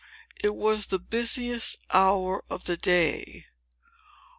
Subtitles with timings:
[0.43, 3.45] It was the busiest hour of the day.